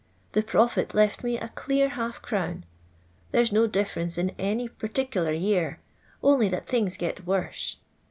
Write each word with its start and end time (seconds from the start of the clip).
The 0.31 0.41
profit 0.41 0.95
left 0.95 1.23
me 1.23 1.37
a 1.37 1.49
clear 1.49 1.89
half 1.89 2.23
crown. 2.23 2.65
Thera's 3.31 3.51
no 3.51 3.67
difTorence 3.67 4.17
in 4.17 4.31
any 4.39 4.67
per 4.67 4.87
ticler 4.87 5.39
year— 5.39 5.79
only 6.23 6.49
that 6.49 6.65
things 6.65 6.97
gets 6.97 7.21
worse. 7.23 7.75